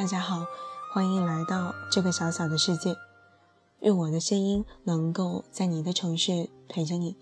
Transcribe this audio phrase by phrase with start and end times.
[0.00, 0.46] 大家好，
[0.94, 2.96] 欢迎来到这个小小的世界。
[3.80, 7.14] 愿我的声音能够在你的城市陪着你。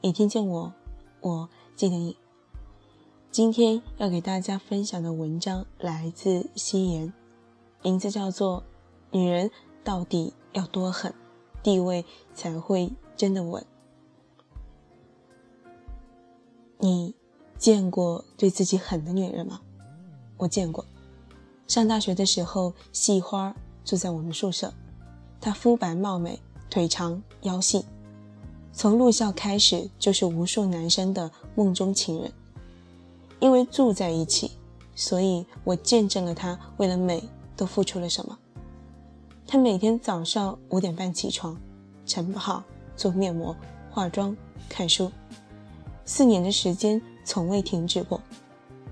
[0.00, 0.72] 你听见我，
[1.20, 2.16] 我记得你。
[3.30, 7.12] 今天要给大家分享的文章来自夕颜，
[7.82, 8.62] 名字叫做
[9.10, 9.50] 《女人
[9.84, 11.12] 到底要多狠，
[11.62, 13.62] 地位才会真的稳》。
[16.78, 17.14] 你
[17.58, 19.60] 见过对自己狠的女人吗？
[20.38, 20.86] 我见过。
[21.70, 24.74] 上大学的时候，细花住在我们宿舍。
[25.40, 27.84] 她肤白貌美，腿长腰细，
[28.72, 32.32] 从入校开始就是无数男生的梦中情人。
[33.38, 34.50] 因为住在一起，
[34.96, 37.22] 所以我见证了她为了美
[37.56, 38.36] 都付出了什么。
[39.46, 41.56] 她每天早上五点半起床，
[42.04, 42.64] 晨跑、
[42.96, 43.54] 做面膜、
[43.92, 44.36] 化妆、
[44.68, 45.08] 看书，
[46.04, 48.20] 四年的时间从未停止过。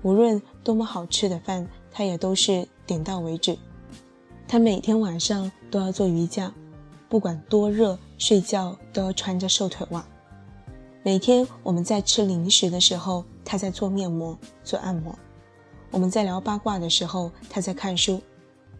[0.01, 1.67] 无论多么好吃的饭。
[1.91, 3.55] 他也都是点到为止。
[4.47, 6.51] 他每天晚上都要做瑜伽，
[7.07, 10.03] 不管多热，睡觉都要穿着瘦腿袜。
[11.03, 15.13] 每天我们在吃零食的时候，他在做面膜、做按摩；
[15.91, 18.19] 我们在聊八卦的时候，他在看书；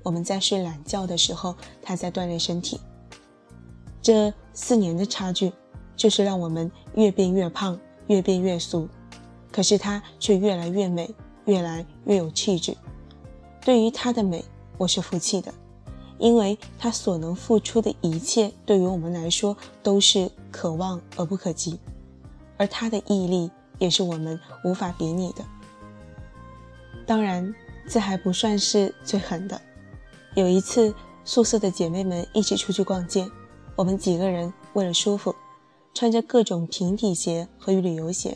[0.01, 2.79] 我们在睡懒觉的时候，他在锻炼身体。
[4.01, 5.53] 这四年的差距，
[5.95, 8.89] 就是让我们越变越胖，越变越俗，
[9.51, 11.13] 可是他却越来越美，
[11.45, 12.75] 越来越有气质。
[13.69, 14.43] 对于她的美，
[14.79, 15.53] 我是服气的，
[16.17, 21.79] 因为她所能付出的一切，对于我们来说都是可望而不可及，
[22.57, 25.45] 而她的毅力也是我们无法比拟的。
[27.05, 27.53] 当然，
[27.87, 29.61] 这还不算是最狠的。
[30.33, 30.91] 有一次，
[31.23, 33.29] 宿舍的姐妹们一起出去逛街，
[33.75, 35.35] 我们几个人为了舒服，
[35.93, 38.35] 穿着各种平底鞋和旅游鞋，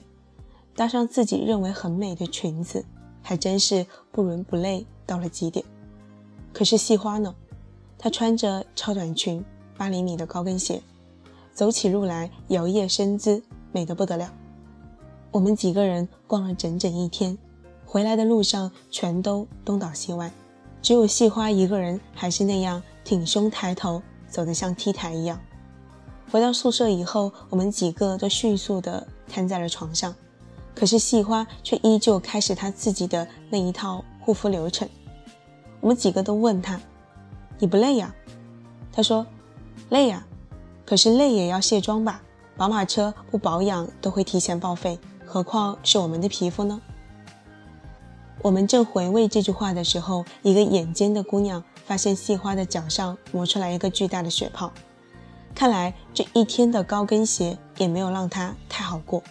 [0.76, 2.86] 搭上自己认为很美的裙子。
[3.26, 5.64] 还真是不伦不类到了极点。
[6.52, 7.36] 可是细花呢？
[8.00, 9.46] 她穿着超短裙、
[9.78, 10.82] 八厘米的高跟鞋，
[11.54, 14.34] 走起路来摇曳身姿，美得不得了。
[15.30, 17.38] 我们几个人逛了整整一天，
[17.86, 20.32] 回来的路上全都东倒西歪，
[20.82, 25.40] 只有细花一个人还是那样挺胸抬头，走得像 T 台一样。
[26.32, 30.16] 回到宿舍以后，我们几个都迅速地瘫在了床上。
[30.76, 34.90] 可是细花却依旧开始她自己的那一套护肤流程。
[35.84, 36.80] 我们几个都问她
[37.60, 38.16] ：“你不累呀？”
[38.90, 39.28] 她说
[39.92, 40.26] ：“累呀，
[40.86, 42.22] 可是累也要卸妆吧？
[42.56, 46.80] 宝马车不保养都会提前报废，何况是我们的皮肤呢？”
[48.42, 54.72] 我们正回味这句话的时候，一个眼尖的姑娘发现细花的脚上磨出来一个巨大的血泡，
[55.54, 59.22] 看来这一天的高跟鞋也没有让她太好过。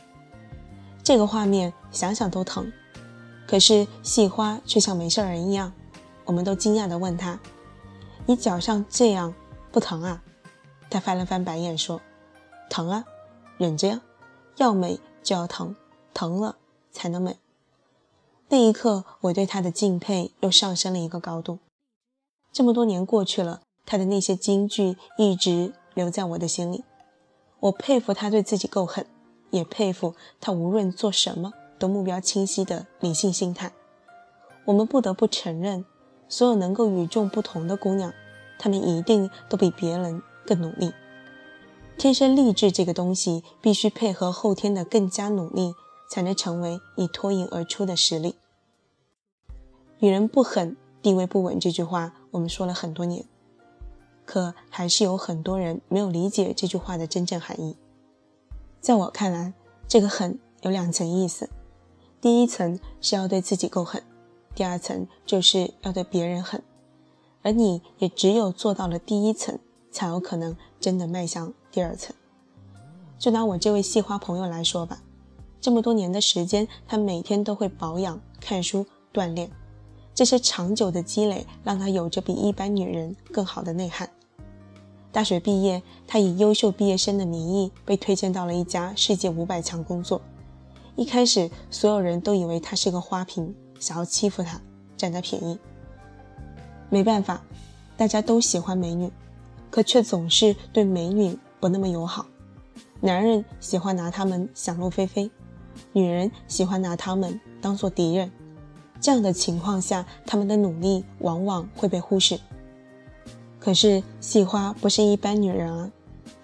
[1.02, 2.70] 这个画面想想都疼，
[3.46, 5.72] 可是细花却像没事人一样。
[6.24, 7.38] 我们都惊讶地问他
[8.26, 9.34] ：“你脚上这样
[9.70, 10.22] 不疼啊？”
[10.90, 12.00] 他翻了翻白眼说
[12.68, 13.04] ：“疼啊，
[13.58, 14.02] 忍着呀，
[14.56, 15.74] 要美就要疼，
[16.12, 16.56] 疼了
[16.90, 17.38] 才能美。”
[18.48, 21.58] 那一刻，我对他的敬佩又上升了一个高度。
[22.52, 26.84] 这么多年过去了，他的那些金句一直留在我的心里。
[27.60, 29.06] 我佩服他对自己够狠。
[29.50, 33.70] 也佩服他，无论做什么都目标清晰的理性心态。
[34.64, 35.84] 我们不得不承认，
[36.32, 38.10] 所有能够与众不同的姑娘，
[38.58, 40.94] 她们一定都比别人更努力。
[41.98, 45.74] 天生丽质这个东西，必须配合后天的更加努力，
[46.08, 48.36] 才能成为你脱颖而出的实力。
[49.98, 53.26] 女人不狠，地位不稳，这句话我们说了很多年，
[54.24, 57.76] 可还是有很多人没有理解这句话的真正含义。
[58.80, 59.52] 在我看来，
[59.86, 61.50] 这个狠有两层意思。
[62.22, 64.02] 第一层是要对自己够狠，
[64.54, 66.62] 第二层就是要对别人狠。
[67.42, 69.58] 而你也只有做到了第一层，
[69.90, 72.14] 才有可能真的迈向第二层。
[73.18, 75.02] 就拿我这位细花朋友来说吧，
[75.60, 79.50] 这么多年的时间，她每天都会保养、看书、锻炼，
[80.14, 84.08] 这些长久的积累，让她有着比一般女人更好的内涵。
[85.10, 90.22] 大学毕业，他以优秀毕业生的名义被推荐到了一家世界五百强工作。
[90.96, 94.60] 一开始，所有人都以为他是个花瓶，想要欺负她，
[94.96, 95.58] 占她便宜。
[96.88, 97.42] 没办法，
[97.96, 99.10] 大家都喜欢美女，
[99.70, 102.26] 可却总是对美女不那么友好。
[103.00, 105.28] 男人喜欢拿她们想入非非，
[105.92, 108.30] 女人喜欢拿她们当做敌人。
[109.00, 112.38] 这样的情况下，他们的努力往往会被忽视。
[113.58, 115.90] 可是细花不是一般女人啊，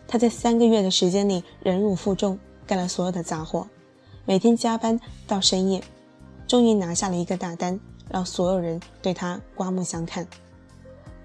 [0.09, 2.37] 她在三个月的时间里忍辱负重，
[2.67, 3.69] 干了所有的杂活，
[4.25, 4.99] 每天加班
[5.29, 5.81] 到深夜，
[6.49, 7.79] 终于拿下了一个大单，
[8.11, 10.27] 让所有人对她刮目相看。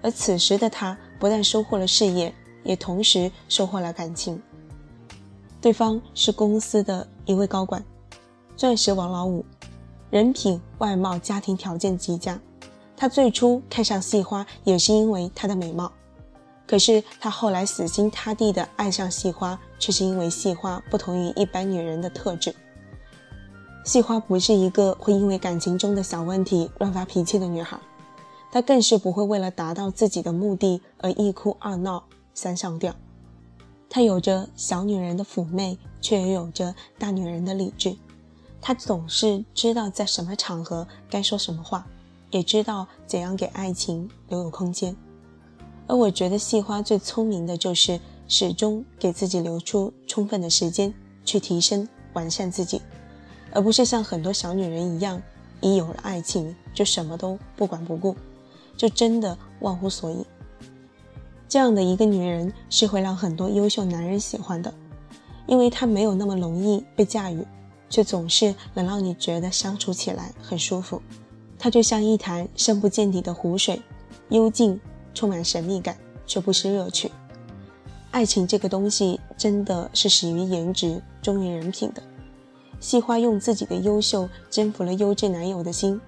[0.02, 2.32] 而此时的她不但收获了事业，
[2.62, 4.40] 也同时收获了感情。
[5.62, 7.82] 对方是公司的一位高管，
[8.54, 9.42] 钻石王老五，
[10.10, 12.38] 人品、外貌、家庭条件极佳。
[12.94, 15.90] 他最初看上细花，也是因为她的美貌。
[16.66, 22.54] 可是他后来死心塌地的爱上细花，却是因为细花不同于一般女人的特质。
[23.84, 27.78] 细花不是一个会因为感情中的小问题乱发脾气的女孩，
[28.50, 32.02] 她更是不会为了达到自己的目的而一哭二闹
[32.32, 32.94] 三上吊。
[33.90, 37.94] 她有着小女人的妩媚，却也有着大女人的理智。
[38.60, 41.86] 她总是知道在什么场合该说什么话。
[42.30, 44.96] 也知道怎样给爱情留有空间，
[45.86, 50.92] 而我觉得细花最聪明的就是始终给自己留出充分的时间
[51.24, 52.82] 去提升完善自己，
[53.54, 55.22] 而不是像很多小女人一样，
[55.60, 58.14] 一有了爱情就什么都不管不顾，
[58.76, 60.26] 就真的忘乎所以。
[61.48, 64.74] 这样的一个女人是会让很多优秀男人喜欢的，
[65.46, 67.46] 因为她没有那么容易被驾驭，
[67.88, 71.00] 却总是能让你觉得相处起来很舒服。
[71.56, 73.80] 它就像一潭深不见底的湖水，
[74.30, 74.80] 幽静，
[75.14, 75.96] 充满神秘感，
[76.26, 77.10] 却不失乐趣。
[78.10, 82.02] 爱情这个东西，真的是始于颜值，忠于人品的。
[82.84, 85.98] 细花用自己的优秀征服了优质男友的心，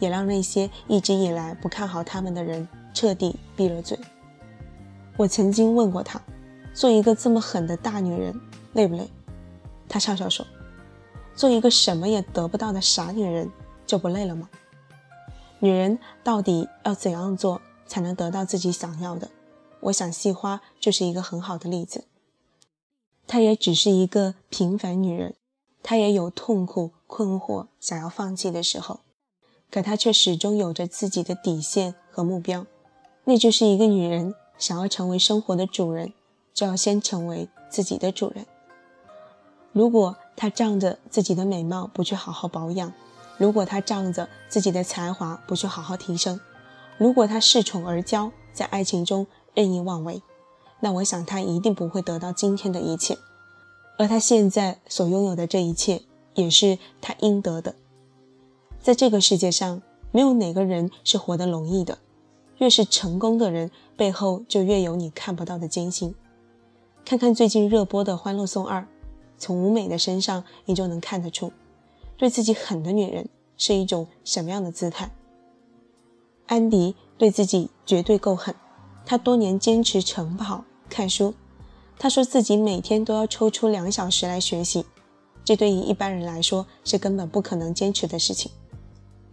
[0.00, 3.96] 也让那些一直以来不看好他们的人彻底闭了嘴。
[5.16, 6.20] 我曾经问过他，
[6.74, 8.34] 做一个这么狠的大女人
[8.72, 9.08] 累不累？
[9.88, 10.44] 他笑笑说
[11.36, 13.48] ：“做一个什么也得不到的傻女人
[13.86, 14.50] 就不累了吗？”
[15.62, 19.30] 女人到底要怎样做才能得到自己想要的？
[19.78, 22.02] 我想细花就是一个很好的例子。
[23.28, 25.36] 她也只是一个平凡女人，
[25.88, 28.98] 她也有痛苦、困惑、想要放弃的时候，
[29.70, 32.66] 可她却始终有着自己的底线和目标。
[33.22, 36.12] 那就是一个女人想要成为生活的主人，
[36.52, 38.44] 就要先成为自己的主人。
[39.70, 42.92] 如果她仗着自己的美貌不去好好保养，
[43.38, 46.40] 如果他仗着自己的才华不去好好提升，
[46.98, 50.20] 如果他恃宠而骄，在爱情中任意妄为，
[50.80, 53.16] 那我想他一定不会得到今天的一切。
[53.98, 56.02] 而他现在所拥有的这一切，
[56.34, 57.74] 也是他应得的。
[58.80, 59.82] 在这个世界上，
[60.12, 61.98] 没有哪个人是活得容易的。
[62.58, 66.14] 越是成功的人，背后就越有你看不到的艰辛。
[67.04, 68.80] 看看最近热播的《欢乐颂二》，
[69.36, 71.52] 从吴美的身上，你就能看得出。
[72.16, 73.28] 对自己狠的女人
[73.58, 75.10] 是一种什么样的姿态？
[76.46, 78.54] 安迪对自己绝对够狠，
[79.04, 81.34] 他多年坚持晨跑、看书，
[81.98, 84.84] 他说自己每天都要抽出两小时来学习，
[85.44, 88.50] 这对于一般人来说是根本不可能坚持的事情。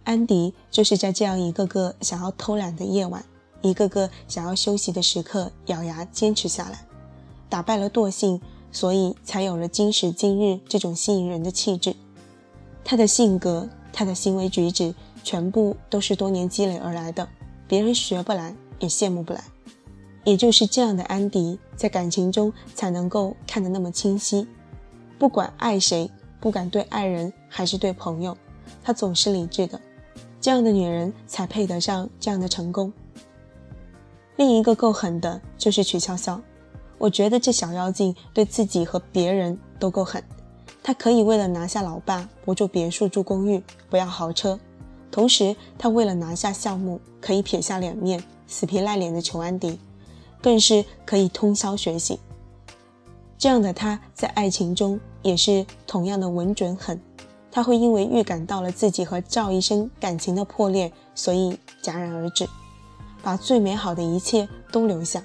[0.04, 3.24] 安迪就是在这样一个个想要偷懒的夜晚，
[3.62, 6.86] 一个个想要休息的时刻，咬牙坚持下来，
[7.48, 8.40] 打败了惰性，
[8.72, 11.94] 所以才有了今时今日这种吸引人的气质。
[12.84, 17.26] 他的性格，他的行为举止，全部都是多年积累而来的，
[17.66, 19.42] 别人学不来，也羡慕不来。
[20.24, 24.46] 也就是这样的安迪，在感情中才能够看得那么清晰。
[25.18, 28.36] 不管爱谁，不管对爱人还是对朋友，
[28.82, 29.80] 他总是理智的。
[30.40, 32.92] 这样的女人才配得上这样的成功。
[34.36, 36.40] 另一个够狠的就是曲筱绡，
[36.98, 40.22] 我觉得这小妖精对自己和别人都够狠。
[40.82, 44.58] 她可以为了拿下老爸，不住别墅住公寓，不要豪车；
[45.10, 49.78] 同时，她为了拿下项目，可以撇下脸面，死皮赖脸的求安迪，
[50.44, 52.20] 更是可以通宵学习。
[53.38, 57.00] 这样的他在爱情中也是同样的稳准狠。
[57.50, 62.46] 他会因为预感到了自己和赵医生感情的破裂，所以戛然而止，
[63.22, 65.22] 把最美好的一切都留下，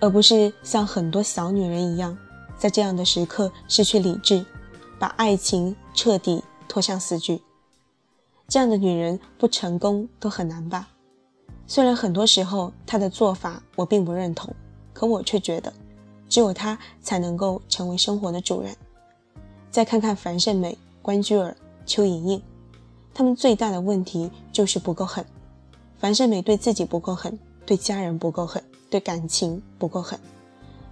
[0.00, 2.18] 而不是像很多小女人一样，
[2.58, 4.44] 在这样的时刻失去理智。
[4.98, 7.40] 把爱情彻底拖向死局，
[8.46, 10.90] 这样的女人不成功都很难吧？
[11.66, 14.54] 虽然很多时候他的做法我并不认同，
[14.92, 15.72] 可我却觉得，
[16.28, 18.76] 只有他才能够成为生活的主人。
[19.70, 22.42] 再看看樊胜美、关雎尔、邱莹莹，
[23.14, 25.24] 他们最大的问题就是不够狠。
[25.98, 30.18] 樊胜美对自己不够狠，对家人不够狠，对感情不够狠，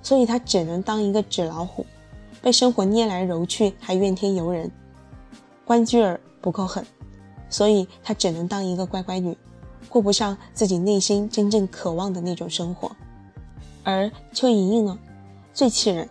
[0.02, 1.84] 所以她只能当一个纸老虎。
[2.40, 4.70] 被生活捏来揉去，还怨天尤人。
[5.66, 6.86] 关雎尔不够狠，
[7.50, 9.36] 所以她只能当一个乖乖女，
[9.90, 12.90] 过不上自己内心真正渴望的那种生活。
[13.82, 14.98] 而邱莹莹呢，
[15.52, 16.08] 最气人。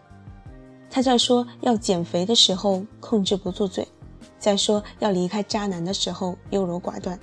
[0.92, 3.88] 她在说要减肥的时候控制不住嘴，
[4.38, 7.20] 在说要离开渣男的时候优柔寡断，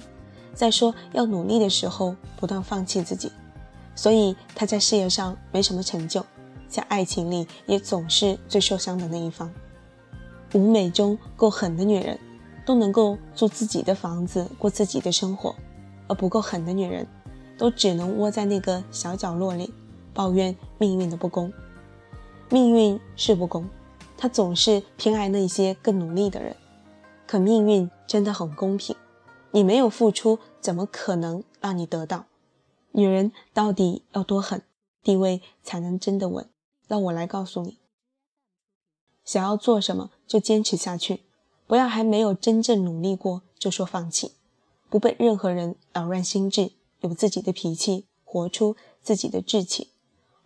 [0.54, 3.30] 在说要努力的时候不断放弃自己，
[3.94, 6.24] 所以他在事业上没什么成就，
[6.68, 9.52] 在爱情里也总是最受伤的那一方。
[10.54, 12.18] 舞美中够狠的女人，
[12.64, 15.52] 都能够住自己的房子，过自己的生活；
[16.08, 17.06] 而不够狠的女人，
[17.58, 19.72] 都只能窝在那个小角落里，
[20.12, 21.52] 抱怨命运的不公。
[22.48, 23.68] 命运是不公，
[24.16, 26.56] 他总是偏爱那些更努力的人。
[27.26, 28.94] 可命运真的很公平，
[29.50, 32.26] 你没有付出，怎么可能让你得到？
[32.92, 34.62] 女人到底要多狠，
[35.02, 36.48] 地位才能真的稳？
[36.86, 37.78] 让我来告诉你。
[39.24, 41.24] 想要做什么就坚持下去，
[41.66, 44.35] 不要还没有真正努力过就说放弃。
[44.88, 49.90] 不被任何人扰乱心智，有自己的脾气，活出自己的志气。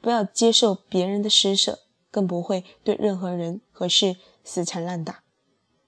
[0.01, 1.81] 不要接受别人的施舍，
[2.11, 5.23] 更不会对任何人和事死缠烂打。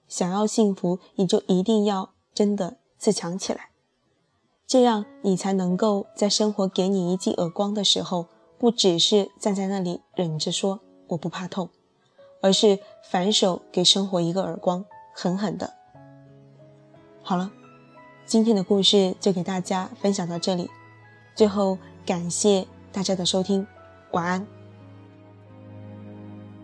[0.07, 3.71] 想要幸福，你就一定要真的自强起来，
[4.67, 8.27] 这样你才能够在生活给你一记耳光的时候，
[8.59, 11.69] 不只是站在那里忍着说我不怕痛，
[12.41, 15.73] 而是反手给生活一个耳光，狠狠的。
[17.23, 17.51] 好了，
[18.33, 20.67] 今天的故事就给大家分享到这里，
[21.35, 23.67] 最后感谢大家的收听，
[24.09, 24.47] 晚安。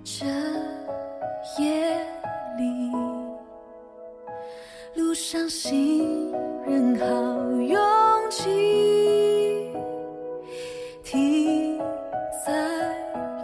[0.03, 0.25] 这
[1.61, 1.99] 夜
[2.57, 2.91] 里。
[4.95, 6.31] 路上行
[6.65, 7.05] 人好
[7.61, 7.79] 拥
[8.31, 9.71] 挤，
[11.03, 11.77] 停
[12.43, 12.51] 在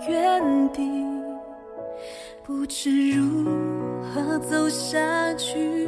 [0.09, 0.81] 原地，
[2.43, 3.53] 不知如
[4.11, 5.84] 何走下去。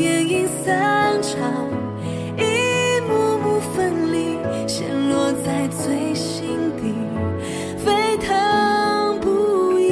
[0.00, 1.68] 电影散场
[2.38, 6.94] 一幕幕分离陷落在最心底
[7.84, 9.84] 沸腾不已。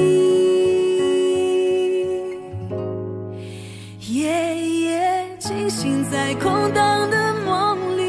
[3.98, 8.02] 夜夜惊醒在空荡的梦里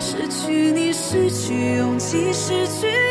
[0.00, 3.01] 失去你失去勇气失去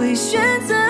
[0.00, 0.89] 会选择